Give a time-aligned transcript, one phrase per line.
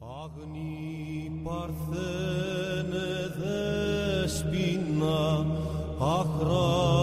[0.00, 3.08] Αγνή παρθένε
[4.22, 5.46] δεσποινα,
[5.98, 6.97] αχράντε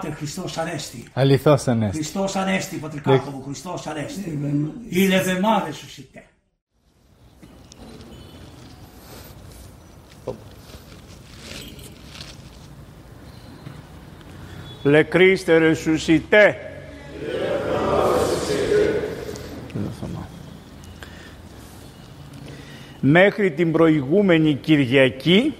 [0.00, 1.04] Πάτερ Χριστός Ανέστη.
[1.12, 1.96] Αληθώς Ανέστη.
[1.96, 4.38] Χριστός Ανέστη, πατρικάτο μου, Χριστός Ανέστη.
[4.88, 6.24] Ήλε δεμά ρεσουσιτέ.
[14.84, 16.54] Le Christ ressuscité.
[23.00, 25.54] Μέχρι την προηγούμενη Κυριακή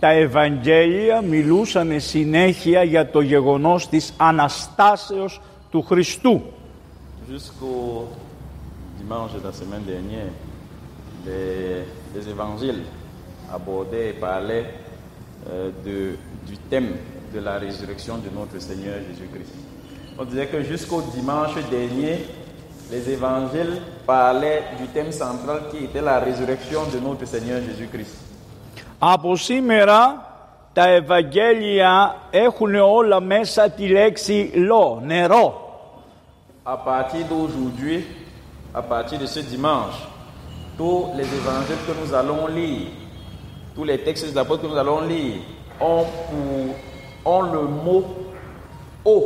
[0.00, 6.42] τα Ευαγγέλια μιλούσαν συνέχεια για το γεγονός της Αναστάσεως του Χριστού.
[7.30, 8.08] Jusqu'au
[9.00, 10.30] dimanche de la semaine dernière,
[11.26, 12.82] les, les évangiles
[13.56, 14.66] abordaient et parlaient
[15.50, 16.14] euh, de-
[16.48, 16.90] du thème
[17.34, 19.54] de la résurrection de notre Seigneur Jésus-Christ.
[20.18, 22.14] On disait que jusqu'au dimanche dernier,
[22.90, 23.74] les évangiles
[24.06, 28.16] parlaient du thème central qui était la résurrection de notre Seigneur Jésus-Christ.
[28.99, 30.25] Από σήμερα
[30.73, 35.61] τα Ευαγγέλια έχουν όλα μέσα τη λέξη λό, νερό.
[36.69, 37.99] À partir d'aujourd'hui,
[38.73, 39.97] à partir de ce dimanche,
[40.77, 42.87] tous les évangiles que nous allons lire,
[43.75, 45.37] tous les textes des apôtres que nous allons lire,
[45.79, 46.73] ont, pour-
[47.35, 48.03] ont le mot
[49.05, 49.21] eau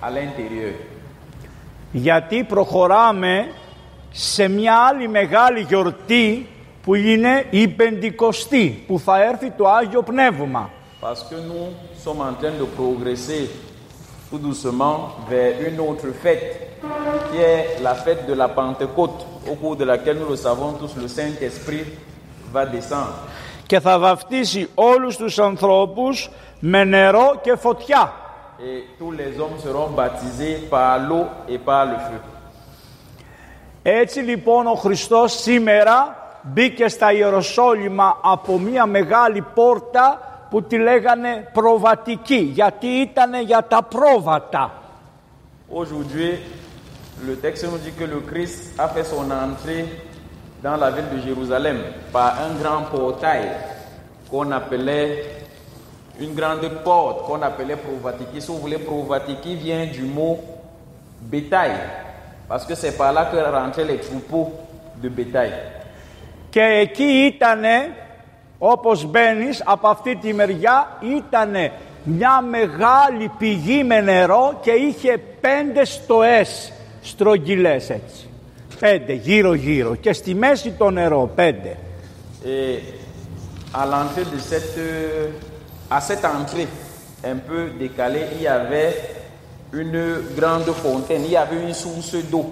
[0.00, 0.74] à l'intérieur.
[1.92, 3.46] Γιατί προχωράμε
[4.10, 6.48] σε μια άλλη μεγάλη γιορτή
[6.82, 10.70] που είναι η Πεντηκοστή, που θα έρθει το Άγιο Πνεύμα.
[11.00, 11.66] Parce que nous
[12.04, 13.42] sommes en train de progresser
[14.28, 14.96] tout doucement
[15.28, 16.48] vers une autre fête,
[17.28, 20.92] qui est la fête de la Pentecôte, au cours de laquelle nous le savons tous,
[21.04, 21.84] le Saint-Esprit
[22.52, 23.16] va descendre.
[23.66, 28.12] Και θα βαφτίσει όλους τους ανθρώπους με νερό και φωτιά.
[28.58, 32.20] Et tous les hommes seront baptisés par l'eau et par le feu.
[33.82, 40.19] Έτσι λοιπόν ο Χριστός σήμερα μπήκε στα Ιεροσόλυμα από μια μεγάλη πόρτα
[40.49, 44.71] που τη λέγανε προβατική γιατί ήταν για τα πρόβατα.
[45.69, 46.39] Aujourd'hui,
[47.27, 49.85] le texte nous dit que le Christ a fait son entrée
[50.63, 51.77] dans la ville de Jérusalem
[52.11, 53.51] par un grand portail
[54.29, 55.37] qu'on appelait
[56.19, 58.41] une grande porte qu'on appelait Provatiki.
[58.41, 60.39] Si vous voulez, Provatiki vient du mot
[61.21, 61.73] bétail
[62.47, 64.53] parce que c'est par là que rentraient les troupeaux
[65.01, 65.51] de bétail.
[66.52, 67.94] Και εκεί ήτανε,
[68.58, 71.72] όπως μπαίνεις από αυτή τη μεριά, ήτανε
[72.04, 78.26] μια μεγάλη πηγή με νερό και είχε πέντε στοές στρογγυλές έτσι.
[78.80, 81.76] Πέντε γύρω γύρω και στη μέση το νερό πέντε.
[82.44, 82.82] Et
[83.80, 86.68] à l'entrée de cette, euh, à cette entrée
[87.32, 88.92] un peu décalée, il y avait
[89.82, 90.00] une
[90.38, 92.46] grande fontaine, il y avait une source d'eau.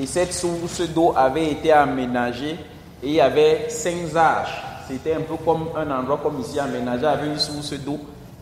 [0.00, 2.56] Et cette source d'eau avait été aménagée
[3.03, 4.57] et il y avait cinq arches.
[4.87, 7.99] C'était un peu comme un endroit comme ici aménagé avec une source d'eau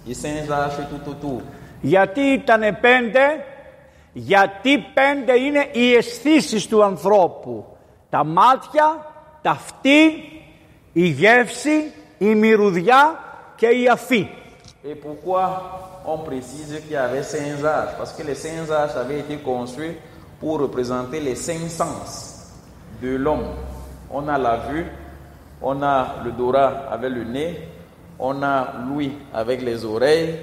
[0.08, 1.42] et cinq arches tout autour.
[1.82, 3.46] Γιατί ήτανε πέντε,
[4.14, 7.66] γιατί πέντε είναι οι αισθήσει του ανθρώπου.
[8.10, 9.06] Τα μάτια,
[9.42, 10.24] τα αυτή,
[10.94, 13.20] η γεύση, η μυρουδιά
[13.56, 14.30] και η αφή.
[14.88, 19.20] Et pourquoi on précise qu'il y avait cinq arches Parce que les cinq arches avaient
[19.20, 19.96] été construits
[20.40, 22.52] pour représenter les cinq sens
[23.02, 23.48] de l'homme.
[24.12, 24.86] On a la vue,
[25.62, 27.68] on a le Dora avec le nez,
[28.20, 30.36] on a l'ouïe avec les oreilles,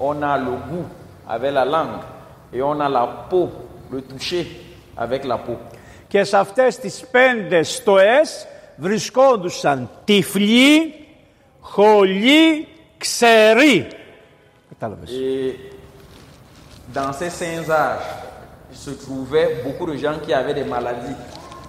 [0.00, 0.86] on a le goût
[1.28, 2.00] avec la langue
[2.52, 3.50] et on a la peau,
[3.90, 4.46] le toucher
[4.96, 5.56] avec la peau.
[6.08, 10.94] Και σε αυτές τις πέντε στοές βρισκόντουσαν τυφλοί,
[11.60, 13.88] χολοί, ξεροί.
[14.68, 15.10] Κατάλαβες.
[15.10, 15.58] Et
[16.92, 18.08] dans ces cinq âges
[18.72, 21.16] se trouvaient beaucoup de gens qui avaient des maladies.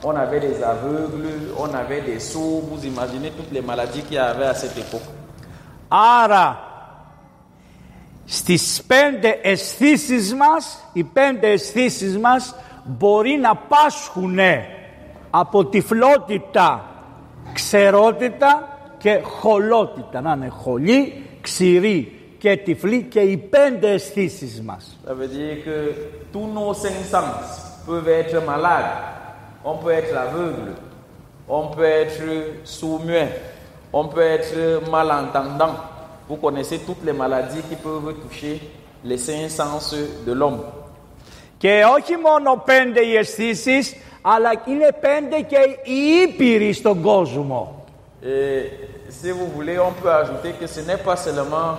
[0.03, 4.19] On avait des aveugles, on avait des sourds, vous imaginez toutes les maladies qu'il y
[4.19, 5.09] avait à cette époque.
[5.89, 6.59] Άρα
[8.25, 12.55] στις πέντε αισθήσεις μας, οι πέντε αισθήσεις μας
[12.85, 14.39] μπορεί να πάσχουν
[15.31, 16.85] από τυφλότητα,
[17.53, 20.21] ξερότητα και χολότητα.
[20.21, 24.99] Να είναι χολή, ξηρή και τυφλή και οι πέντε αισθήσεις μας.
[25.07, 25.77] Ça veut dire que
[26.33, 27.45] tous nos cinq sens
[27.87, 29.20] peuvent être malades.
[29.64, 30.74] On peut être aveugle,
[31.48, 32.22] on peut être
[32.64, 33.30] sourd-muet,
[33.92, 35.76] on peut être malentendant.
[36.28, 38.62] Vous connaissez toutes les maladies qui peuvent toucher
[39.04, 39.96] les cinq sens
[40.26, 40.62] de l'homme.
[41.58, 47.86] Και όχι μόνο πέντε οι αισθήσει, αλλά είναι πέντε και οι ήπειροι στον κόσμο.
[48.22, 48.72] Et
[49.10, 51.70] si vous voulez, on peut ajouter que ce n'est pas seulement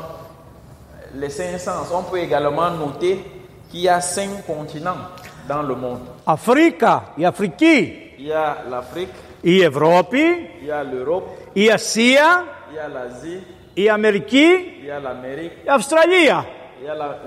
[1.14, 1.88] les cinq sens.
[1.92, 3.24] On peut également noter
[3.68, 5.02] qu'il y a cinq continents
[5.47, 6.05] Dans le monde.
[6.23, 10.19] Αφρίκα, η Αφρική, Il y a l'Afrique, η Ευρώπη,
[10.61, 13.41] il y a l'Europe, η Ασία, il y a l'Asie,
[13.73, 14.47] η Αμερική,
[14.81, 16.45] il y a l'Amérique, η Αυστραλία.
[16.81, 17.17] il y a la-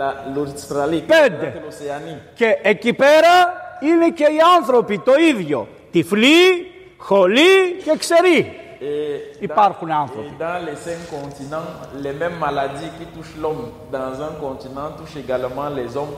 [0.00, 1.46] la- l'Australie, Pende.
[1.56, 2.18] et l'Océanie.
[2.34, 3.34] Και εκεί πέρα
[3.80, 5.68] είναι και οι άνθρωποι το ίδιο.
[5.90, 8.58] Τυφλοί, χολοί και ξεροί.
[8.80, 10.28] Et Υπάρχουν dans, άνθρωποι.
[10.38, 11.68] et dans les cinq continents,
[12.04, 13.64] les mêmes maladies qui touchent l'homme
[13.96, 16.16] dans un continent touchent également les hommes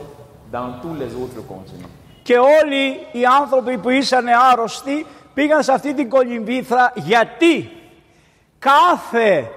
[0.51, 1.91] dans tous les autres continents.
[2.23, 7.71] Και όλοι οι άνθρωποι που ήσαν άρρωστοι πήγαν σε αυτή την κολυμβήθρα γιατί;
[8.59, 9.49] Κάθε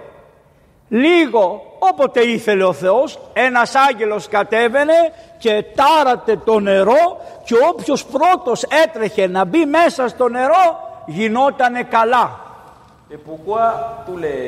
[0.88, 4.92] λίγο όποτε ήθελε ο Θεός ένας άγγελος κατέβαινε
[5.38, 12.40] και τάρατε το νερό και όποιος πρώτος έτρεχε να μπει μέσα στο νερό γινότανε καλά.
[13.12, 13.64] Et pourquoi
[14.06, 14.38] tous les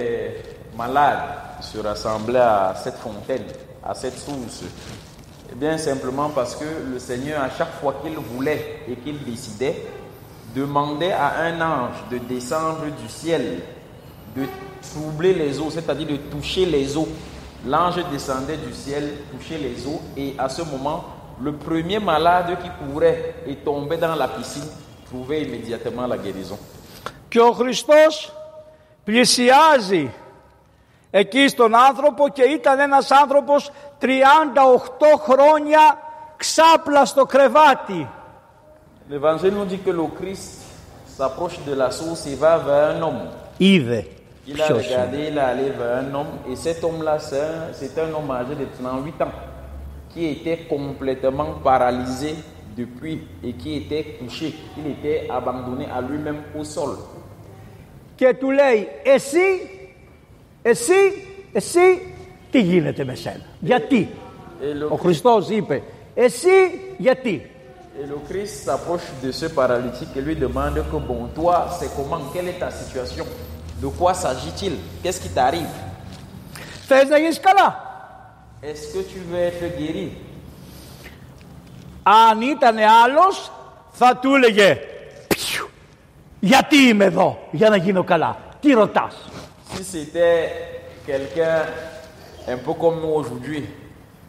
[0.77, 1.27] malades
[1.71, 3.47] se rassemblaient à cette fontaine,
[3.91, 4.63] à cette source;
[5.52, 9.86] Eh bien, simplement parce que le Seigneur, à chaque fois qu'il voulait et qu'il décidait,
[10.56, 13.60] demandait à un ange de descendre du ciel,
[14.36, 14.44] de
[14.82, 17.08] troubler les eaux, c'est-à-dire de toucher les eaux.
[17.66, 21.04] L'ange descendait du ciel, touchait les eaux, et à ce moment,
[21.42, 24.68] le premier malade qui courait et tombait dans la piscine
[25.06, 26.58] trouvait immédiatement la guérison.
[27.30, 28.34] Και ο Χριστός
[29.04, 30.12] πλησιάζει
[31.10, 33.72] εκεί στον άνθρωπο και ήταν ένας άνθρωπος
[34.02, 35.98] 38 χρόνια
[36.38, 38.10] ξάπλα στο κρεβάτι.
[39.10, 40.48] L'évangile nous dit que le Christ
[41.18, 43.28] s'approche de la source et va vers un homme.
[43.58, 44.06] Είδε
[44.46, 44.96] Il a ποιος είναι.
[44.96, 48.32] regardé, il est allé vers un homme, et cet homme-là, c'est un, c'est un homme
[48.32, 49.34] âgé de 38 ans,
[50.12, 52.36] qui était complètement paralysé
[52.78, 54.54] depuis et qui était couché.
[54.78, 56.98] Il était abandonné à lui-même au sol.
[58.16, 59.70] Και του λέει εσύ,
[60.62, 60.94] εσύ,
[61.52, 62.11] εσύ
[62.52, 63.42] τι γίνεται με σένα.
[63.60, 64.10] Γιατί.
[64.62, 65.84] Et le, Ο Χριστός είπε
[66.16, 66.50] εσύ
[66.98, 67.52] γιατί.
[68.00, 72.22] et le Christ s'approche de ce paralytique et lui demande que, bon, toi, c'est comment
[72.34, 73.26] Quelle est ta situation
[73.84, 75.74] De quoi s'agit-il Qu'est-ce qui t'arrive
[76.88, 77.68] Θες να γίνεις καλά.
[78.70, 80.08] Est-ce que tu veux être guéri
[82.04, 83.52] Αν ήταν άλλος
[83.92, 84.78] θα του έλεγε
[85.28, 85.70] «Πιου,
[86.40, 88.38] γιατί είμαι εδώ για να γίνω καλά.
[88.62, 89.16] Τι ρωτάς.
[89.74, 90.40] Si c'était
[91.08, 91.58] quelqu'un
[92.49, 93.65] un peu comme nous aujourd'hui.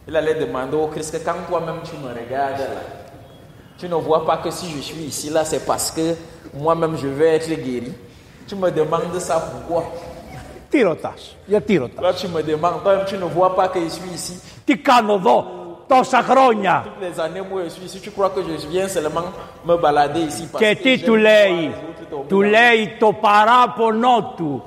[0.06, 2.82] Il allait demander au Christ que quand toi-même tu me regardes là,
[3.78, 6.14] tu ne vois pas que si je suis ici là, c'est parce que
[6.54, 7.92] moi-même je vais être guéri.
[8.46, 9.90] Tu me demandes ça pourquoi?
[10.70, 11.36] Tirotage.
[11.48, 11.98] Il y a tirotage.
[11.98, 14.40] Toi, tu me demandes, Toi-même, tu ne vois pas que je suis ici.
[14.66, 14.82] Tu
[15.88, 19.24] toutes les années où je suis ici, tu crois que je viens seulement
[19.64, 21.70] me balader ici parce que, tu lei,
[22.28, 24.60] tu lei to paraponotu,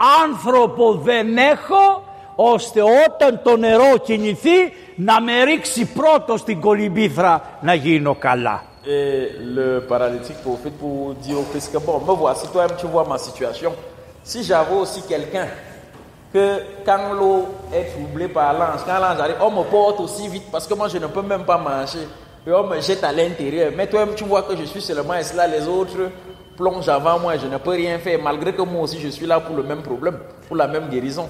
[0.00, 2.73] anthropo venecho, Του dans- λέει το παράπονό του.
[2.73, 7.73] Άνθρωπο δεν έχω ώστε όταν το νερό κινηθεί να με ρίξει πρώτο στην κολυμπήθρα να
[7.73, 8.63] γίνω καλά.
[8.89, 13.05] Et le paralytique profite pour dire au Christ que bon, me voici, toi-même tu vois
[13.13, 13.71] ma situation.
[14.23, 15.47] Si j'avais aussi quelqu'un
[16.33, 16.45] que
[16.85, 17.39] quand l'eau
[17.77, 20.87] est troublée par l'ange, quand l'ange arrive, on me porte aussi vite parce que moi
[20.93, 22.05] je ne peux même pas marcher.
[22.47, 23.69] Et on me jette à l'intérieur.
[23.77, 26.03] Mais toi-même tu vois que je suis seulement ici là, les autres
[26.59, 29.37] plongent avant moi, je ne peux rien faire malgré que moi aussi je suis là
[29.45, 30.17] pour le même problème,
[30.47, 31.27] pour la même guérison.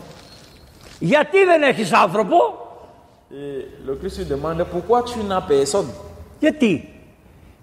[1.05, 2.37] Γιατί δεν έχεις άνθρωπο;
[3.31, 5.91] Et le Christ lui demande pourquoi tu n'as personne;
[6.39, 6.89] Γιατί;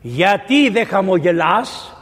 [0.02, 1.94] Γιατί δεν χαμογελάς;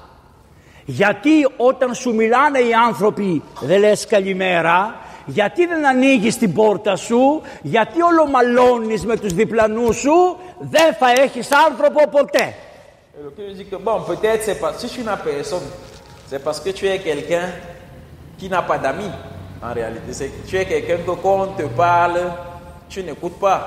[0.86, 7.42] Γιατί όταν σου μιλάνε οι άνθρωποι δεν λες καλημέρα; Γιατί δεν ανοίγεις την πόρτα σου;
[7.62, 12.54] Γιατί ολομαλώνεις με τους διπλανούς σου; Δεν θα έχεις άνθρωπο ποτέ.
[13.18, 15.68] Et le Christ dit que bon, peut-être c'est parce si tu n'as personne,
[16.30, 17.48] c'est parce que tu es quelqu'un
[18.38, 19.14] qui n'a pas d'amis.
[19.67, 22.21] En réalité, c'est que tu es quelqu'un que quand on te parle,
[22.89, 23.61] tu n'écoutes pas.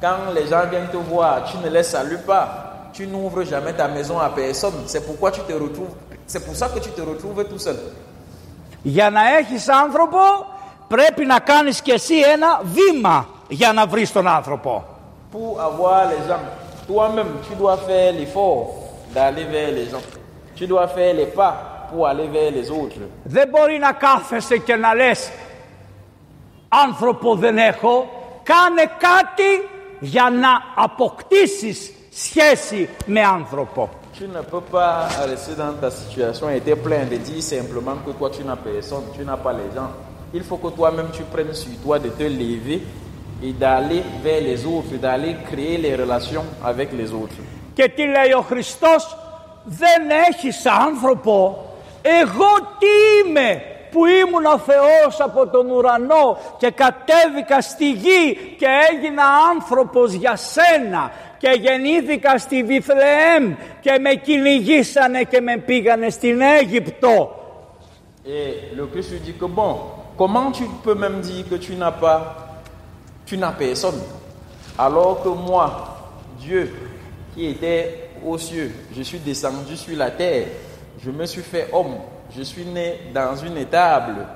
[0.00, 2.90] Quand les gens viennent te voir, tu ne les salues pas.
[2.92, 4.74] Tu n'ouvres jamais ta maison à personne.
[4.86, 5.94] C'est pourquoi tu te retrouves.
[6.26, 7.76] C'est pour ça que tu te retrouves tout seul.
[8.82, 10.18] Για να έχεις άνθρωπο
[10.88, 14.84] πρέπει να κάνεις και εσύ ένα βήμα για να βρεις τον άνθρωπο.
[15.32, 16.44] Pour avoir les gens,
[16.86, 18.66] toi-même, tu dois faire l'effort
[19.14, 20.06] d'aller vers les gens.
[20.54, 23.00] Tu dois faire les pas pour aller vers les autres.
[23.24, 25.30] Δεν μπορεί να κάθεσαι και να λες
[26.68, 28.08] άνθρωπο δεν έχω.
[28.42, 29.68] Κάνε κάτι
[30.00, 33.88] για να αποκτήσεις σχέση με άνθρωπο.
[34.18, 38.12] Tu ne peux pas rester dans ta situation et te plaindre et dire simplement que
[38.18, 39.90] toi tu n'as personne, tu n'as pas les gens.
[40.38, 42.78] Il faut que toi-même tu prennes sur toi de te lever
[43.46, 47.40] et d'aller vers les autres, d'aller créer les relations avec les autres.
[47.74, 49.16] Και τι λέει ο Χριστός,
[49.64, 51.64] δεν έχεις άνθρωπο,
[52.21, 53.61] εγώ τι είμαι
[53.91, 60.35] που ήμουν ο Θεός από τον ουρανό και κατέβηκα στη γη και έγινα άνθρωπος για
[60.35, 67.31] σένα και γεννήθηκα στη Βιθλεέμ και με κυνηγήσανε και με πήγανε στην Αίγυπτο.
[68.25, 69.73] Et le Christ lui dit que bon,
[70.17, 72.21] comment tu peux même dire que tu n'as pas,
[73.25, 74.01] tu n'as personne,
[74.77, 75.65] alors que moi,
[76.37, 76.63] Dieu,
[77.33, 80.47] qui était aux cieux, je suis descendu sur la terre,
[81.04, 81.96] je me suis fait homme,
[82.36, 84.26] je suis né dans une étable,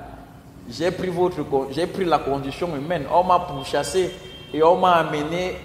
[0.69, 4.13] j'ai pris votre, con- j'ai pris la condition humaine, on m'a pourchassé
[4.53, 5.55] et on m'a amené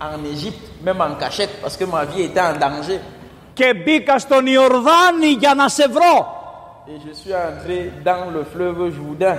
[0.00, 3.00] en Égypte, même en cachette, parce que ma vie était en danger.
[3.54, 6.38] Και μπήκα στον Ιορδάνη για να σε βρω.
[6.86, 9.36] Et je suis entré dans le fleuve Jourdain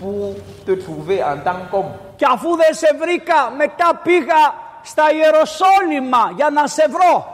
[0.00, 0.34] pour
[0.66, 1.92] te trouver en tant qu'homme.
[2.16, 4.42] Και αφού δεν σε βρήκα, μετά πήγα
[4.82, 7.26] στα Ιεροσόλυμα για να σε βρω.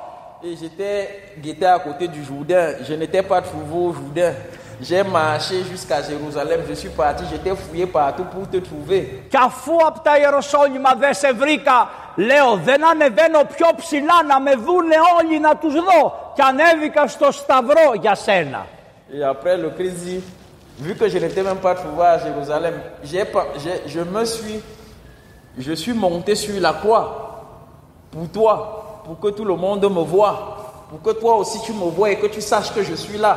[0.44, 2.66] Et j'étais guetté à côté du Jourdain.
[2.88, 4.32] Je n'étais pas trouvé au Jourdain.
[4.80, 6.60] J'ai marché jusqu'à Jérusalem.
[6.68, 7.24] Je suis parti.
[7.30, 9.26] J'étais fouillé partout pour te trouver.
[9.30, 14.54] Και αφού από τα Ιεροσόλυμα δεν σε βρήκα, λέω δεν ανεβαίνω πιο ψηλά να με
[14.54, 16.32] δούνε όλοι να τους δω.
[16.34, 18.66] Και ανέβηκα στο Σταυρό για σένα.
[19.12, 20.22] Et après, le Christ dit,
[20.78, 22.74] vu que je n'étais même pas trouvé à Jérusalem,
[23.10, 24.58] j'ai pas- j'ai- je me suis,
[25.58, 27.06] je suis monté sur la croix
[28.12, 30.36] pour toi, pour que tout le monde me voie,
[30.90, 33.36] pour que toi aussi tu me vois et que tu saches que je suis là.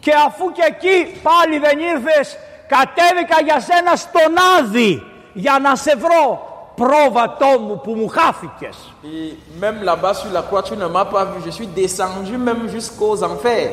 [0.00, 5.96] Και αφού και εκεί πάλι δεν ήρθες, κατέβηκα για σένα στον Άδη για να σε
[5.96, 6.48] βρω.
[6.74, 8.76] Πρόβατό μου που μου χάθηκες.
[9.04, 11.36] Et même là-bas sur la croix, tu ne m'as pas vu.
[11.44, 13.70] Je suis descendu même jusqu'aux enfers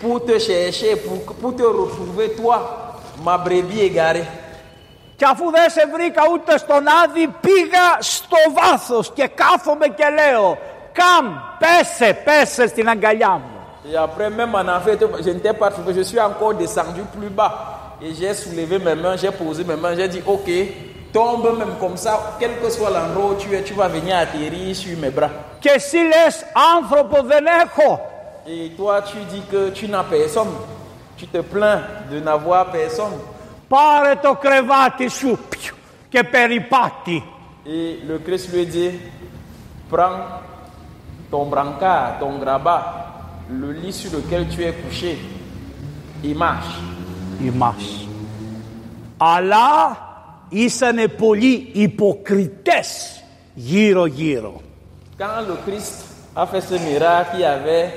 [0.00, 2.56] pour te chercher, pour, pour te retrouver, toi,
[3.24, 4.28] ma brebis égarée.
[5.16, 10.58] Και αφού δεν σε βρήκα ούτε στον Άδη, πήγα στο βάθος και κάθομαι και λέω
[10.92, 11.26] «Καμ,
[11.58, 13.58] πέσε, πέσε στην αγκαλιά μου».
[13.90, 15.94] Et après, même en enfer, je ne t'ai pas trouvé.
[15.94, 17.52] Je suis encore descendu plus bas.
[18.02, 20.48] Et j'ai soulevé mes mains, j'ai posé mes mains, j'ai dit Ok,
[21.12, 24.76] tombe même comme ça, quel que soit l'endroit où tu es, tu vas venir atterrir
[24.76, 25.30] sur mes bras.
[25.58, 26.44] Και εσύ λες
[26.76, 28.00] άνθρωπο δεν έχω.
[28.46, 30.54] Et toi, tu dis que tu n'as personne.
[31.18, 33.16] Tu te plains de n'avoir personne.
[33.72, 35.74] Πάρε το κρεβάτι σου πιου,
[36.08, 37.22] και περιπάτη.
[37.66, 38.92] Et le Christ lui dit
[39.90, 40.20] Prends
[41.30, 42.84] ton brancard, ton grabat,
[43.60, 45.18] le lit sur lequel tu es couché,
[46.24, 46.80] et marche.
[47.44, 48.08] Ημάς.
[49.16, 49.98] Αλλά
[50.48, 53.22] ήσανε πολλοί υποκριτές
[53.54, 54.60] γύρω γύρω.
[55.18, 56.04] Quand le Christ
[56.34, 57.88] a fait ce miracle, il y avait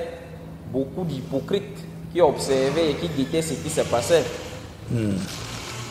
[0.72, 1.80] beaucoup d'hypocrites
[2.12, 4.24] qui observaient et qui guettaient ce qui se passait.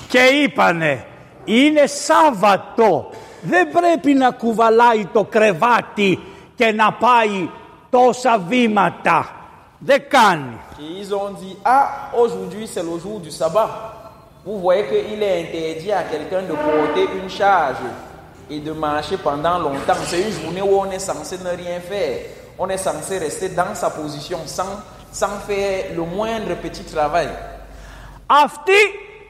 [0.07, 1.05] Και είπανε
[1.43, 3.09] είναι Σάββατο
[3.41, 6.19] δεν πρέπει να κουβαλάει το κρεβάτι
[6.55, 7.49] και να πάει
[7.89, 9.35] τόσα βήματα.
[9.77, 10.59] Δεν κάνει.
[10.79, 11.87] Et ils ont dit, ah,
[12.23, 13.69] aujourd'hui c'est le jour du sabbat.
[14.45, 17.83] Vous voyez qu'il est interdit à quelqu'un de porter une charge
[18.49, 20.01] et de marcher pendant longtemps.
[20.05, 22.17] C'est une journée où on est censé ne rien faire.
[22.57, 24.73] On est censé rester dans sa position sans,
[25.11, 27.29] sans faire le moindre petit travail.
[28.27, 28.81] Αυτοί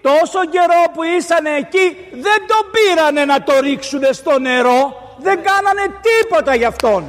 [0.01, 4.79] τόσο καιρό που ήσαν εκεί δεν τον πήρανε να το ρίξουν στο νερό.
[5.17, 7.03] Δεν κάνανε τίποτα γι' αυτόν.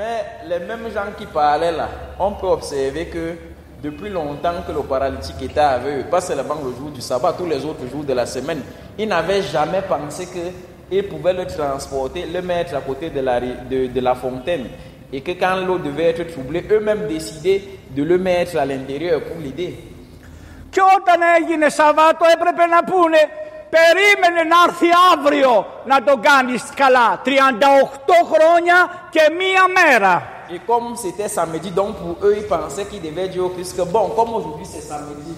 [0.00, 0.20] Mais
[0.52, 1.88] les mêmes gens qui parlaient là,
[2.26, 3.24] on peut observer que
[3.86, 7.46] depuis longtemps que le paralytique était avec eux, pas seulement le jour du sabbat, tous
[7.54, 8.62] les autres jours de la semaine,
[9.00, 13.58] ils n'avaient jamais pensé qu'ils pouvaient le transporter, le mettre à côté de la, ri-
[13.72, 14.66] de, de la fontaine.
[15.12, 17.62] Et que quand l'eau devait être troublée, eux-mêmes décidaient
[17.96, 19.70] de le mettre à l'intérieur pour l'aider.
[20.72, 23.20] Και όταν έγινε Σαββάτο έπρεπε να πούνε
[23.76, 27.20] περίμενε να έρθει αύριο να το κάνεις καλά.
[27.24, 27.30] 38
[28.32, 30.32] χρόνια και μία μέρα.
[30.50, 33.82] Et comme c'était samedi, donc pour eux, ils pensaient qu'ils devaient dire au Christ que
[33.94, 35.34] bon, comme aujourd'hui c'est samedi,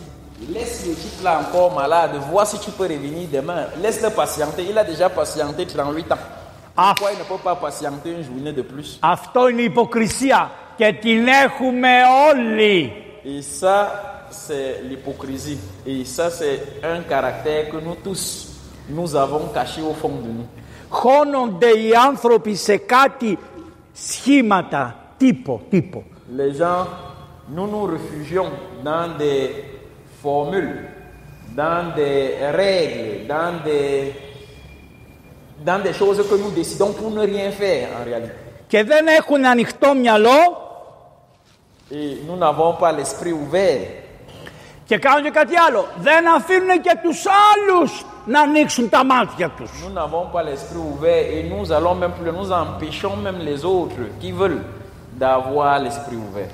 [0.55, 3.62] laisse le type là encore malade, vois si tu peux revenir demain.
[3.83, 4.62] Laisse-le patienter.
[4.71, 6.17] Il a déjà patienté 38 ans.
[6.77, 6.95] Ah.
[6.97, 10.93] Pourquoi il ne peut pas patienter une journée de plus Αυτό είναι η υποκρισία και
[10.93, 11.91] την έχουμε
[12.31, 12.93] όλοι.
[13.25, 13.77] Et ça,
[14.35, 15.59] c'est l'hypocrisie.
[15.87, 18.49] Et ça, c'est un caractère que nous tous,
[18.89, 20.49] nous avons caché au fond de nous.
[20.89, 23.39] Χώνονται οι άνθρωποι σε κάτι
[23.93, 26.05] σχήματα, τύπο, τύπο.
[26.37, 26.87] Les gens,
[27.55, 28.50] nous nous réfugions
[28.85, 29.65] dans des
[30.23, 30.89] formules,
[31.57, 34.12] dans des règles, dans des,
[35.65, 38.35] dans des choses que nous décidons pour ne rien faire en réalité.
[38.69, 40.69] Και δεν έχουν ανοιχτό μυαλό
[41.91, 43.81] Et nous n'avons pas l'esprit ouvert.
[44.86, 45.88] Και κάνουν και κάτι άλλο.
[45.98, 49.72] Δεν αφήνουν και τους άλλους να ανοίξουν τα μάτια τους.
[49.84, 54.04] Nous n'avons pas l'esprit ouvert et nous allons même plus, nous empêchons même les autres
[54.20, 54.63] qui veulent
[55.20, 56.51] d'avoir l'esprit ouvert.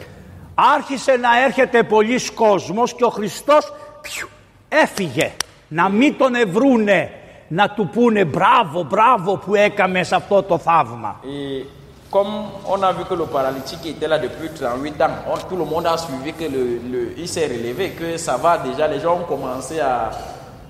[0.56, 4.28] Άρχισε να έρχεται πολλοί κόσμος και ο Χριστός πιου,
[4.70, 5.32] έφυγε.
[5.68, 7.12] Να μην τον ευρούνε,
[7.48, 11.20] να του πούνε μπράβο, μπράβο που έκαμες σε αυτό το θαύμα.
[11.24, 11.81] Et
[12.11, 15.65] comme on a vu que le paralytique était là depuis 38 ans, on- tout le
[15.65, 19.17] monde a suivi que le, le- il s'est relevé, que ça va déjà, les gens
[19.21, 20.11] ont commencé à,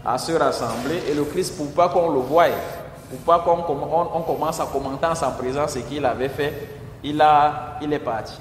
[0.05, 2.47] à se rassembler et le Christ, pour pas qu'on le voie,
[3.11, 6.29] pour pas qu'on comm- on, on commence à commenter en sa présence ce qu'il avait
[6.31, 6.53] fait,
[7.05, 8.33] il, a, il est parti.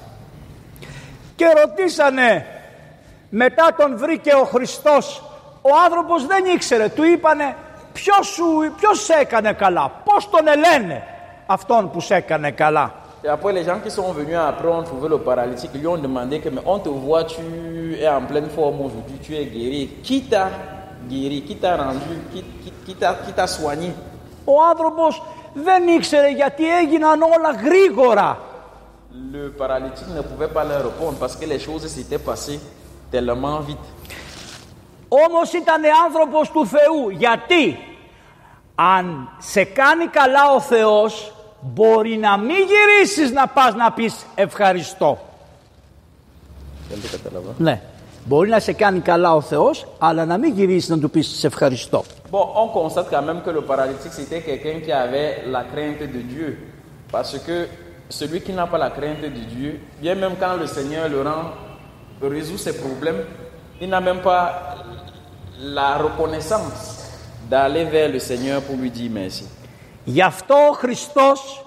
[1.38, 2.46] Και ρωτήσανε,
[3.30, 5.24] μετά τον βρήκε ο Χριστός,
[5.62, 7.56] ο άνθρωπος δεν ήξερε, του είπανε
[7.94, 11.04] ποιος, σου, ποιος σε έκανε καλά, πώς τον ελένε
[11.53, 12.93] αυτόν που σε έκανε καλά.
[13.23, 15.99] Et après, les gens qui sont venus après ont trouvé le paralytique, ils lui ont
[15.99, 17.43] demandé que, mais on te voit, tu
[18.01, 19.83] es en pleine forme aujourd'hui, tu es guéri.
[20.03, 20.49] Qui t'a
[21.11, 23.91] guéri, qui t'a rendu, qui, qui, qui t'a qui t'a soigné
[24.45, 25.23] Ο άνθρωπος
[25.55, 28.39] δεν ήξερε γιατί έγιναν όλα γρήγορα.
[29.33, 32.61] Le paralytique ne pouvait pas leur répondre parce que les choses s'étaient passées
[33.11, 33.87] tellement vite.
[35.09, 37.11] Όμως ήταν άνθρωπος του Θεού.
[37.11, 37.79] Γιατί
[38.75, 45.18] αν σε κάνει καλά ο Θεός μπορεί να μην γυρίσεις να πας να πεις ευχαριστώ.
[47.58, 47.82] Ναι.
[48.28, 51.48] Μπορεί να σε κάνει καλά ο Θεός αλλά να μην γυρίσεις να του πεις σε
[51.48, 52.04] ευχαριστώ.
[52.32, 56.22] Bon, on constate quand même que le paralytique, c'était quelqu'un qui avait la crainte de
[56.34, 56.50] Dieu.
[57.12, 57.68] Parce que
[58.10, 61.46] celui qui n'a pas la crainte de Dieu, bien même quand le Seigneur le rend,
[62.22, 63.22] résout ses problèmes,
[63.80, 64.44] il n'a même pas
[65.60, 66.82] la reconnaissance
[67.50, 69.46] d'aller vers le Seigneur pour lui dire merci.
[70.05, 71.65] Γι' αυτό ο Χριστός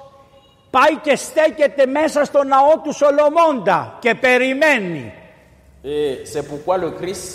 [0.69, 5.13] πάει και στέκεται μέσα στο ναό του Σολομώντα και περιμένει.
[5.85, 7.27] Et c'est pourquoi le Christ,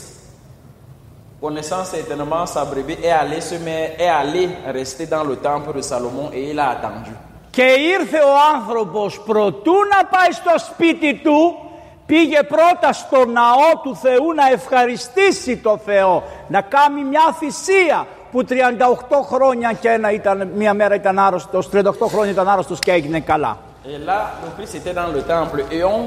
[1.44, 5.82] connaissant certainement sa brebis, est allé, se mettre, est allé rester dans le temple de
[5.82, 7.14] Salomon et il a attendu.
[7.50, 11.54] Και ήρθε ο άνθρωπος προτού να πάει στο σπίτι του
[12.06, 18.44] πήγε πρώτα στο ναό του Θεού να ευχαριστήσει το Θεό να κάνει μια θυσία που
[18.48, 18.54] 38
[19.32, 23.58] χρόνια και ένα ήταν, μια μέρα ήταν άρρωστος 38 χρόνια ήταν άρρωστος και έγινε καλά
[23.84, 26.00] Et là, le Christ était dans le temple et on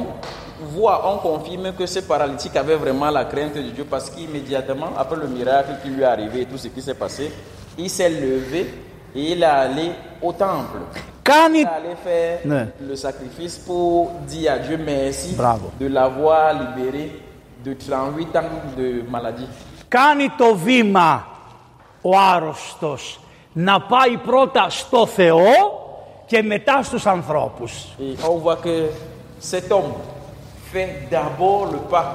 [0.75, 5.17] voit, on confirme que ce paralytique avait vraiment la crainte de Dieu parce qu'immédiatement, après
[5.23, 7.23] le miracle qui lui est arrivé et tout ce qui s'est passé,
[7.83, 8.61] il s'est levé
[9.19, 9.87] et il est allé
[10.27, 10.79] au temple.
[11.31, 12.67] κάνει Il est allé faire Ouais.
[12.89, 15.67] le sacrifice pour dire à Dieu merci Bravo.
[15.83, 17.05] de l'avoir libéré
[17.65, 19.49] de 38 ans de maladie.
[19.87, 21.25] κάνει το βήμα
[22.01, 23.19] ο άρρωστος
[23.53, 25.45] να πάει πρώτα στο Θεό
[26.25, 28.89] και μετά στους ανθρώπους Et on voit que
[29.51, 29.93] cet homme
[30.71, 32.07] fait d'abord le pas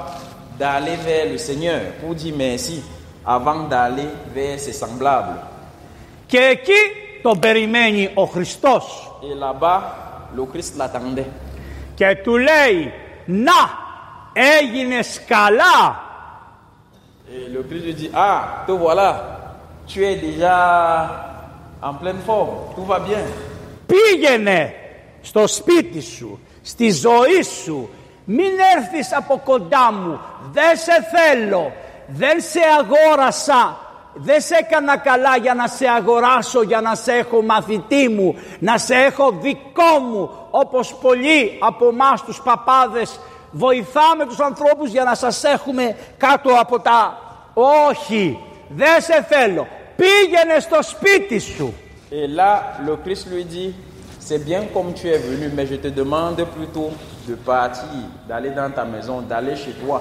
[0.58, 2.82] d'aller vers le Seigneur pour dire merci
[3.24, 5.38] avant d'aller vers ses semblables.
[6.26, 6.72] και εκεί
[7.22, 9.80] τον περιμένει ο Χριστός Et là-bas,
[10.36, 11.30] le Christ l'attendait.
[11.94, 12.92] και του λέει
[13.26, 13.52] να
[14.32, 16.00] έγινες καλά
[17.28, 19.10] Et le Christ lui dit, ah, te voilà,
[19.86, 20.58] tu es déjà
[21.82, 23.24] en pleine forme, tout va bien.
[23.86, 24.74] πήγαινε
[25.22, 27.90] στο σπίτι σου στη ζωή σου.
[28.24, 30.20] Μην έρθεις από κοντά μου.
[30.52, 31.72] Δεν σε θέλω.
[32.06, 33.76] Δεν σε αγόρασα.
[34.14, 38.34] Δεν σε έκανα καλά για να σε αγοράσω για να σε έχω μαθητή μου.
[38.58, 43.20] Να σε έχω δικό μου όπως πολλοί από εμάς τους παπάδες.
[43.50, 47.18] Βοηθάμε τους ανθρώπους για να σας έχουμε κάτω από τα
[47.88, 48.38] όχι.
[48.68, 51.73] Δεν σε θέλω πήγαινε στο σπίτι σου
[52.13, 52.51] Et là,
[52.85, 53.73] le Christ lui dit,
[54.19, 56.91] c'est bien comme tu es venu, mais je te demande plutôt
[57.29, 59.97] de partir, d'aller dans ta maison, d'aller chez toi.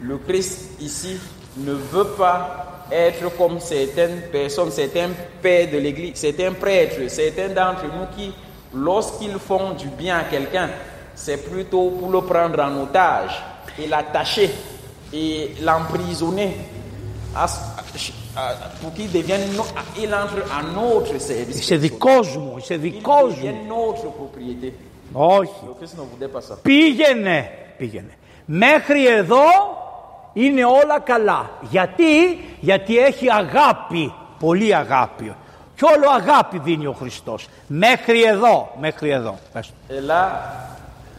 [0.00, 1.14] Le Christ ici
[1.58, 5.10] ne veut pas être comme certaines personnes, certains
[5.42, 8.32] pères de l'Église, certains prêtres, certains d'entre nous qui,
[8.74, 10.70] lorsqu'ils font du bien à quelqu'un,
[11.14, 13.34] c'est plutôt pour le prendre en otage
[13.78, 14.50] et l'attacher
[15.12, 16.50] et l'emprisonner
[17.34, 17.84] à- à-
[18.81, 19.65] pour qu'il devienne, no-
[20.01, 21.59] il entre à notre service.
[21.59, 23.35] Είσαι δικός μου, είσαι Il δικός μου.
[23.35, 24.73] devient notre propriété.
[25.13, 25.51] Όχι.
[25.67, 26.55] Le Christ ne voulait pas ça.
[26.61, 28.13] Πήγαινε, πήγαινε.
[28.45, 29.45] Μέχρι εδώ
[30.33, 31.49] είναι όλα καλά.
[31.69, 35.35] Γιατί, γιατί έχει αγάπη, πολύ αγάπη.
[35.75, 37.47] Και όλο αγάπη δίνει ο Χριστός.
[37.67, 39.39] Μέχρι εδώ, μέχρι εδώ.
[39.53, 39.73] Πες του.
[39.89, 40.21] Et là,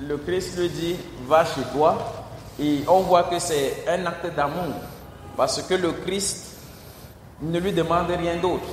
[0.09, 0.97] le Christ lui dit,
[1.29, 1.91] va chez toi.
[2.59, 4.75] Et on voit que c'est un acte d'amour.
[5.37, 6.37] Parce que le Christ
[7.42, 8.70] ne lui demande rien d'autre.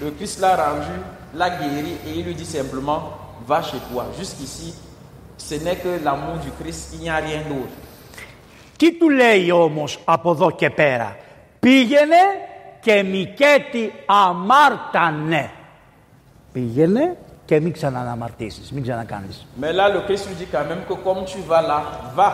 [0.00, 0.96] Le Christ l'a rendu,
[1.34, 3.10] l'a guéri et il lui dit simplement,
[3.46, 4.06] va chez toi.
[4.18, 4.74] Jusqu'ici,
[5.36, 7.72] ce n'est que l'amour du Christ, il n'y a rien d'autre.
[8.76, 11.16] Τι του λέει όμως από εδώ και πέρα.
[11.60, 12.22] Πήγαινε
[12.80, 15.50] και Μικέτη αμάρτανε.
[16.52, 19.46] Πήγαινε και μην ξαναναμαρτήσεις, μην ξανακάνεις.
[19.60, 21.82] Mais là, le Christ lui dit quand même que comme tu vas là,
[22.14, 22.30] va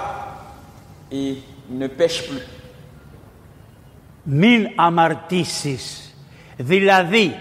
[1.11, 1.37] et
[1.79, 2.45] ne pêche plus.
[4.30, 6.16] Μην αμαρτήσεις.
[6.58, 7.40] Δηλαδή,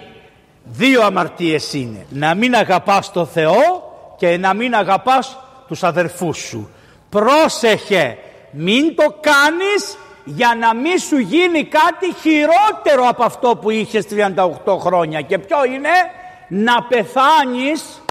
[0.64, 2.06] δύο αμαρτίες είναι.
[2.08, 6.70] Να μην αγαπάς το Θεό και να μην αγαπάς τους αδερφούς σου.
[7.08, 8.18] Πρόσεχε,
[8.50, 14.78] μην το κάνεις για να μην σου γίνει κάτι χειρότερο από αυτό που είχες 38
[14.78, 15.20] χρόνια.
[15.20, 15.90] Και ποιο είναι;
[16.48, 18.02] Να πεθάνεις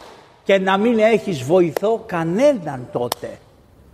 [0.43, 3.39] και να μην έχεις βοηθό κανέναν τότε.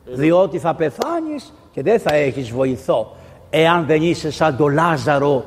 [0.06, 3.16] Διότι θα πεθάνεις και δεν θα έχεις βοηθό
[3.52, 5.46] εάν δεν είσαι σαν τον Λάζαρο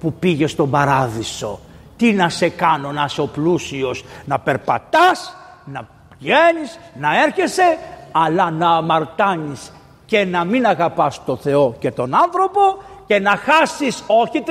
[0.00, 1.60] που πήγε στον παράδεισο.
[1.96, 5.88] Τι να σε κάνω να είσαι ο πλούσιος, να περπατάς, να
[6.18, 7.78] πηγαίνεις, να έρχεσαι,
[8.12, 9.72] αλλά να αμαρτάνεις
[10.06, 12.60] και να μην αγαπάς το Θεό και τον άνθρωπο
[13.06, 14.50] και να χάσεις όχι 38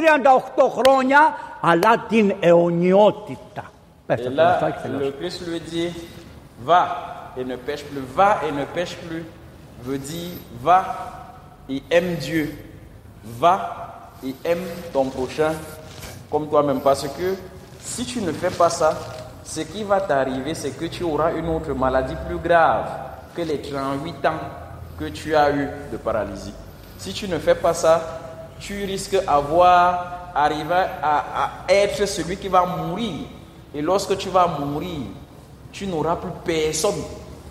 [0.78, 1.20] χρόνια,
[1.62, 3.72] αλλά την αιωνιότητα.
[4.06, 5.04] Πες Et τα αυτά là, και τελειώσαμε.
[5.04, 5.92] le Christ lui dit,
[6.66, 6.82] va
[7.38, 8.04] et ne pêche plus.
[8.16, 9.24] Va et ne pêche plus
[9.84, 10.80] veut dire, va
[11.70, 12.46] et aime Dieu.
[13.26, 15.54] Va et aime ton prochain
[16.30, 16.82] comme toi-même.
[16.82, 17.36] Parce que
[17.82, 18.98] si tu ne fais pas ça,
[19.44, 22.86] ce qui va t'arriver, c'est que tu auras une autre maladie plus grave
[23.36, 24.32] que les 38 ans
[25.00, 26.54] que tu as eu de paralysie.
[26.98, 28.20] Si tu ne fais pas ça,
[28.60, 33.26] tu risques avoir arriver à être celui qui va mourir.
[33.74, 35.08] Et lorsque tu vas mourir,
[35.72, 37.02] tu n'auras plus personne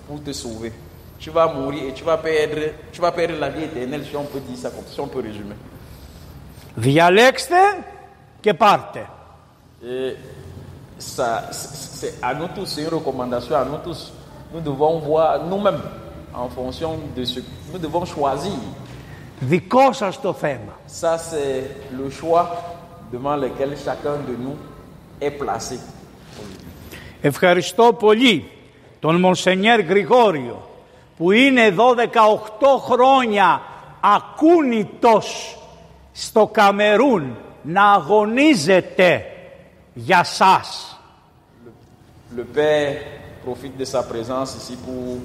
[0.06, 0.72] pour te sauver
[1.21, 4.23] Tu vas mourir et tu vas perdre, tu vas perdre la vie éternelle, si on
[4.23, 5.56] peut dire ça comme si on peut résumer.
[6.76, 7.56] Διαλέξτε
[8.41, 9.06] και πάρτε.
[9.84, 10.15] Et
[11.00, 14.13] ça, c'est c'est à nous tous, c'est une recommandation à nous tous.
[14.54, 15.82] Nous devons voir nous-mêmes
[16.34, 17.39] en fonction de ce
[17.71, 18.60] nous devons choisir.
[19.39, 20.73] Δικό σας το θέμα.
[20.86, 21.63] Ça, c'est
[22.00, 22.45] le choix
[23.12, 24.58] devant lequel chacun de nous
[25.19, 25.80] est placé.
[27.21, 28.50] Ευχαριστώ πολύ
[29.00, 30.69] τον Μονσενιέρ Γρηγόριο
[31.21, 31.97] που είναι εδώ 18
[32.80, 33.62] χρόνια
[34.00, 35.58] ακούνητος
[36.12, 39.26] στο Καμερούν να αγωνίζεται
[39.93, 40.91] για σας.
[42.36, 42.97] Le Père
[43.45, 45.17] profite de sa présence ici pour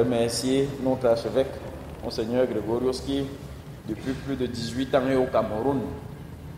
[0.00, 1.54] remercier notre archevêque,
[2.02, 3.24] Monseigneur Grégorios, qui,
[3.88, 5.80] depuis plus de 18 ans, est au Cameroun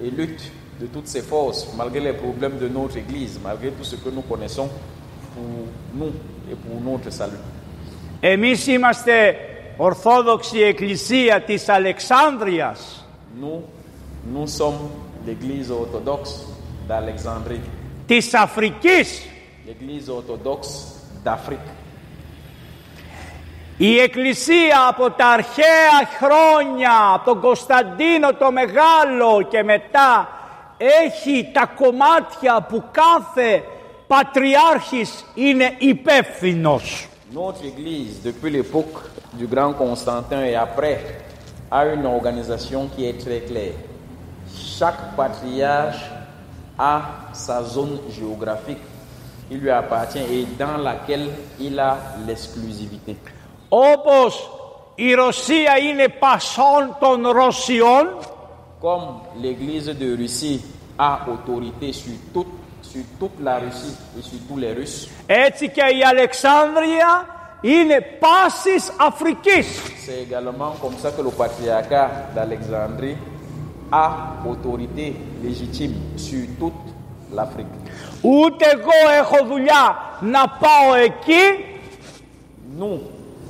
[0.01, 3.97] et lutte de toutes ses forces, malgré les problèmes de notre Église, malgré tout ce
[3.97, 4.69] que nous connaissons,
[5.35, 5.45] pour
[5.95, 6.13] nous
[6.51, 7.45] et pour notre salut.
[8.20, 9.36] Εμείς είμαστε
[9.78, 13.08] Ορθόδοξη Εκκλησία της Αλεξάνδρειας.
[13.42, 13.62] Nous,
[14.34, 14.90] nous sommes
[15.26, 16.32] l'Église orthodoxe
[16.88, 17.70] d'Alexandrie,
[18.06, 19.26] της Αφρικής.
[19.66, 20.70] l'Église orthodoxe
[21.24, 21.74] d'Afrique.
[23.78, 30.30] Η Εκκλησία από τα αρχαία χρόνια, από τον Κωνσταντίνο το Μεγάλο και μετά
[30.78, 33.64] έχει τα κομμάτια που κάθε
[34.08, 37.09] πατριάρχης είναι υπεύθυνος.
[37.32, 41.00] Notre Église, depuis l'époque du grand Constantin et après,
[41.70, 43.74] a une organisation qui est très claire.
[44.52, 46.10] Chaque patriarche
[46.80, 47.02] a
[47.34, 48.80] sa zone géographique
[49.48, 53.16] qui lui appartient et dans laquelle il a l'exclusivité.
[58.82, 60.62] Comme l'Église de Russie
[60.98, 62.59] a autorité sur toute
[62.91, 67.27] sur toute la Russie et sur tous les Russes, έτσι και η Αλεξάνδρεια
[67.61, 69.67] είναι πάσης Αφρικής.
[70.07, 73.17] c'est également comme ça que le patriarcat d'Alexandrie
[73.91, 74.07] a
[74.53, 75.07] autorité
[75.43, 76.83] légitime sur toute
[77.37, 77.75] l'Afrique.
[78.23, 79.85] Ούτε εγώ έχω δουλειά
[80.21, 81.45] να πάω εκεί,
[82.81, 82.99] Nous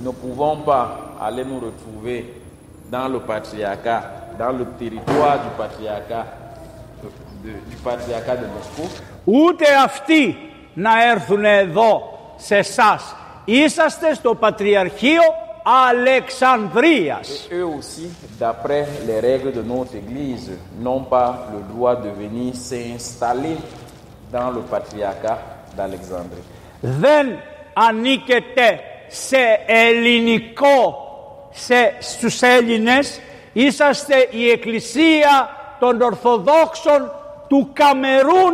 [0.06, 0.84] ne pouvons pas
[1.26, 2.18] aller nous retrouver
[2.94, 4.02] dans le patriarcat,
[4.38, 6.24] dans le territoire du patriarcat,
[7.44, 8.86] de- du patriarcat de Moscou,
[9.31, 10.37] Ούτε αυτοί
[10.73, 13.15] να έρθουν εδώ σε εσάς.
[13.45, 15.21] Είσαστε στο Πατριαρχείο
[15.89, 17.47] Αλεξανδρίας.
[17.51, 18.07] eux aussi,
[18.39, 20.49] d'après les règles de notre Église,
[20.83, 23.57] n'ont pas le droit de venir s'installer
[24.35, 25.37] dans le patriarcat
[25.75, 26.45] d'Alexandrie.
[26.81, 27.39] Δεν
[27.73, 31.07] ανήκετε σε ελληνικό,
[31.51, 33.19] σε, στους Έλληνες.
[33.53, 37.11] Είσαστε η Εκκλησία των Ορθοδόξων
[37.47, 38.53] του Καμερούν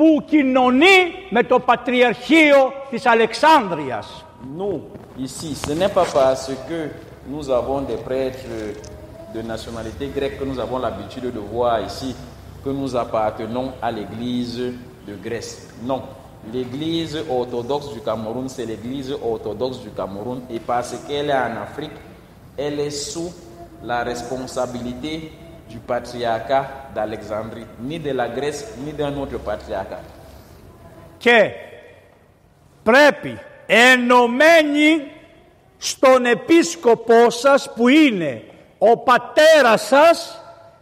[0.00, 4.24] που κοινωνεί με το Πατριαρχείο της Αλεξάνδρειας.
[4.58, 4.80] Nous,
[5.18, 6.78] ici, ce n'est pas parce que
[7.32, 8.46] nous avons des prêtres
[9.34, 12.14] de nationalité grecque que nous avons l'habitude de voir ici
[12.64, 14.58] que nous appartenons à l'église
[15.08, 15.68] de Grèce.
[15.82, 16.02] Non.
[16.52, 21.96] L'église orthodoxe du Cameroun, c'est l'église orthodoxe du Cameroun et parce qu'elle est en Afrique,
[22.56, 23.32] elle est sous
[23.82, 25.32] la responsabilité
[25.71, 30.03] du patriarcat d'Alexandrie, ni de la Grèce, ni d'un autre patriarcat.
[31.17, 31.51] Και
[32.83, 35.11] πρέπει ενωμένοι
[35.77, 38.43] στον επίσκοπό σας που είναι
[38.77, 40.41] ο πατέρας σας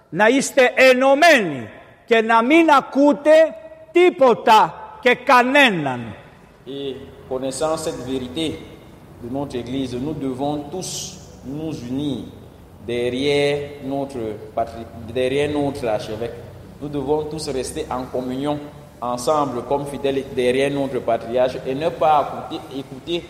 [0.09, 1.69] να είστε ενωμένοι
[2.05, 3.55] και να μην ακούτε
[3.91, 6.15] τίποτα και κανέναν.
[6.67, 6.95] Et
[7.29, 8.47] connaissant cette vérité
[9.23, 10.89] de notre Église, nous devons tous
[11.45, 12.19] nous unir
[12.88, 14.18] derrière notre,
[14.54, 16.32] patri- derrière notre archevêque.
[16.80, 18.58] Nous devons tous rester en communion
[19.00, 23.24] ensemble comme fidèles derrière notre patriarche et ne pas écouter, écouter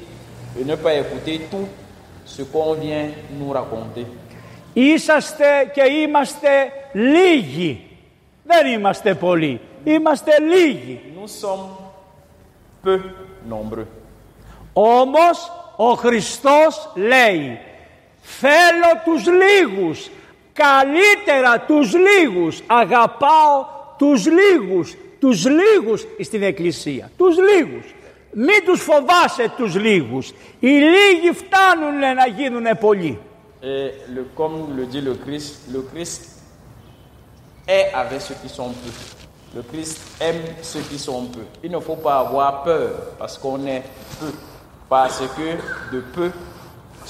[0.61, 1.67] et ne pas écouter tout
[2.25, 4.07] ce qu'on vient nous raconter.
[4.77, 7.81] Είσαστε και είμαστε λίγοι.
[8.47, 9.61] Δεν είμαστε πολλοί.
[9.85, 11.01] Είμαστε λίγοι.
[11.17, 11.69] Nous sommes
[12.83, 13.01] peu
[13.49, 13.87] nombreux.
[14.73, 17.59] Όμως ο Χριστός λέει
[18.40, 20.10] θέλω τους λίγους,
[20.54, 23.66] καλύτερα τους λίγους, αγαπάω
[23.98, 27.94] τους λίγους, τους λίγους στην Εκκλησία, τους λίγους.
[28.32, 33.20] Μην τους φοβάσαι τους λίγους, οι λίγοι φτάνουν να γίνουν πολλοί.
[33.62, 36.22] Et le, comme le dit le Christ, le Christ
[37.68, 38.92] est avec ceux qui sont peu.
[39.56, 41.46] Le Christ aime ceux qui sont peu.
[41.64, 43.84] Il ne faut pas avoir peur parce qu'on est
[44.20, 44.32] peu.
[44.88, 45.50] Parce que
[45.94, 46.32] de peu,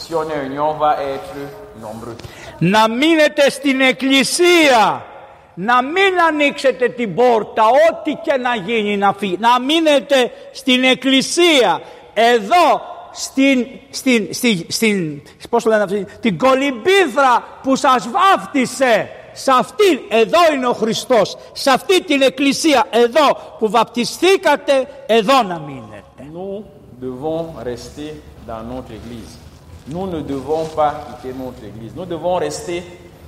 [0.04, 1.36] si on est union, on va être
[1.82, 2.16] nombreux.
[2.60, 5.06] Να μείνετε στην Εκκλησία,
[5.54, 9.38] να μην ανοίξετε την πόρτα, ό,τι και να γίνει να φύγει.
[9.40, 11.82] Να μείνετε στην Εκκλησία,
[12.14, 12.82] εδώ
[13.12, 19.10] στην, στην, στην, στην πώς το λένε αυτή, την κολυμπίδρα που σας βάφτισε.
[19.34, 25.60] Σε αυτή, εδώ είναι ο Χριστός, σε αυτή την εκκλησία, εδώ που βαπτιστήκατε, εδώ να
[25.60, 26.04] μείνετε.
[26.34, 26.64] Nous
[27.02, 28.12] devons rester
[28.48, 29.49] dans notre église.
[29.89, 31.93] Nous ne devons pas quitter notre église.
[31.95, 32.83] Nous devons rester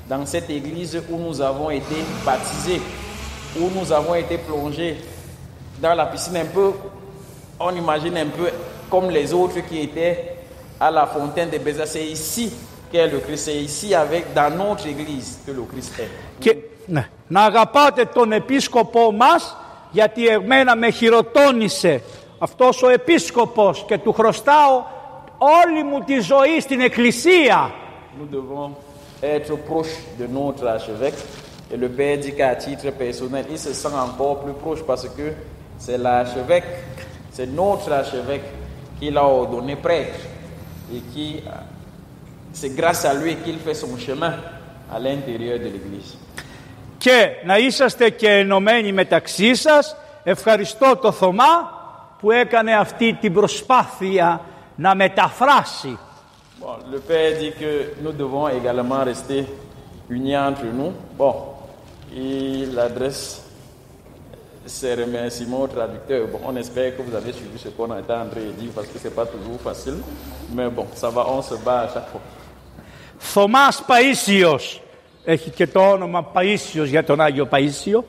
[0.08, 2.80] dans cette église où nous avons été baptisés,
[3.60, 4.96] où nous avons été plongés
[5.80, 6.72] dans la piscine un peu,
[7.60, 8.50] on imagine un peu
[8.90, 10.36] comme les autres qui étaient
[10.80, 11.86] à la fontaine de Bézat.
[11.86, 12.52] C'est ici
[12.90, 13.44] qu'est le Christ.
[13.44, 16.10] C'est ici, avec, dans notre église, que le Christ est.
[16.38, 16.56] Και
[16.86, 19.56] ναι, να αγαπάτε τον επίσκοπό μας
[19.90, 22.02] γιατί εμένα με χειροτώνησε
[22.38, 24.84] αυτός ο επίσκοπος και του χρωστάω
[25.41, 27.71] όλη μου τη ζωή στην εκκλησία.
[28.19, 28.69] Nous devons
[29.21, 31.19] être proches de notre archevêque.
[31.71, 35.27] Et le père dit qu'à titre personnel, il se sent encore plus proche parce que
[35.83, 36.69] c'est l'archevêque,
[37.35, 38.47] c'est notre archevêque
[38.97, 40.19] qui l'a ordonné prêtre.
[40.93, 41.27] Et qui,
[42.59, 44.33] c'est grâce à lui qu'il fait son chemin
[44.95, 46.11] à l'intérieur de l'église.
[46.97, 49.95] Και να είσαστε και ενωμένοι μεταξύ σας.
[50.23, 51.79] Ευχαριστώ το Θωμά
[52.19, 54.41] που έκανε αυτή την προσπάθεια
[54.80, 55.98] να μεταφράσει.
[56.60, 59.44] Bon, le père dit que nous devons également rester
[60.08, 60.92] unis entre nous.
[61.18, 61.34] Bon,
[62.10, 63.42] il adresse
[64.64, 66.28] ses remerciements au traducteur.
[66.28, 68.86] Bon, on espère que vous avez suivi ce qu'on est en train de dire parce
[68.86, 69.98] que c'est pas toujours facile.
[70.54, 72.20] Mais bon, ça va, on se bat à chaque fois.
[73.18, 74.82] Θωμάς Παΐσιος,
[75.24, 78.04] έχει και το όνομα Παΐσιος για τον Άγιο Παΐσιο,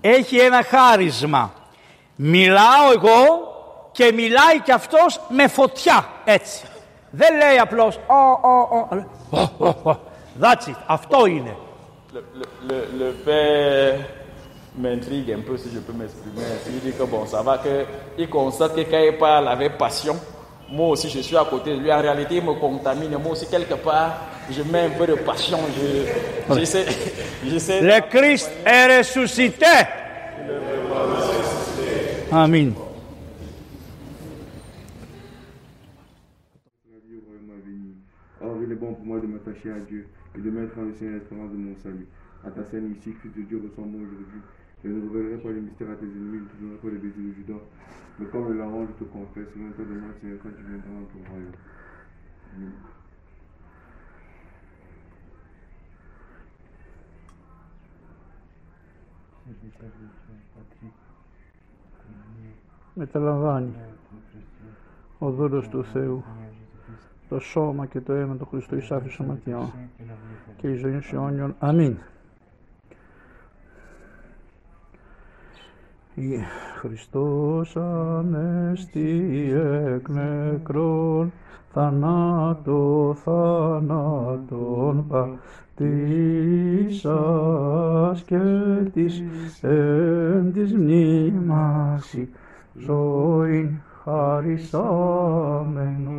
[0.00, 1.52] έχει ένα χάρισμα.
[2.16, 3.45] Μιλάω εγώ
[3.96, 6.64] και μιλάει και αυτός με φωτιά, έτσι.
[7.10, 9.96] Δεν λέει απλώς, «Ω, ω, ω», λέει, «Ω, ω, ω».
[10.40, 11.56] That's it, αυτό είναι.
[12.14, 13.94] Le, le, le, le père
[14.82, 16.44] m'intrigue un peu si je peux m'exprimer.
[16.52, 16.68] ainsi.
[16.74, 17.74] Il dit que bon, ça va, que
[18.22, 20.16] il constate que quand il parle avec passion,
[20.70, 21.92] moi aussi je suis à côté de lui.
[21.92, 23.14] En réalité, il me contamine.
[23.24, 24.10] Moi aussi, quelque part,
[24.50, 25.58] je mets un peu de passion.
[25.76, 26.86] Je, j'essaie,
[27.50, 29.66] j'essaie Le Christ est ressuscité.
[32.30, 32.70] Αμήν.
[38.67, 40.05] il est bon pour moi de m'attacher à Dieu
[40.37, 42.05] et de mettre en le Seigneur l'espérance de mon salut.
[42.43, 44.41] À ta scène ici, Fils de Dieu, ressemble-moi aujourd'hui.
[44.83, 46.97] Je ne révélerai pas les mystères à tes ennemis, je ne te donnerai pas les
[46.97, 47.63] baisers de Judas.
[48.19, 51.07] Mais comme le larron, je te confesse, maintenant de moi, Seigneur, quand tu viendras dans
[51.07, 51.55] ton royaume.
[52.55, 52.71] Amen.
[67.29, 69.71] Το σώμα και το αίμα του Χριστού εις άφη σωματιών
[70.57, 71.55] και η ζωή σου αιώνιον.
[71.59, 71.97] Αμήν.
[76.15, 76.37] Η
[76.79, 79.51] Χριστός ανέστη
[79.95, 81.31] εκ νεκρών
[81.73, 85.83] θανάτω θανάτων πατήσας
[88.23, 88.39] και
[88.93, 89.23] της
[89.63, 92.29] εν της μνήμασι
[92.73, 93.69] ζωήν
[94.07, 96.17] Hari Somenu.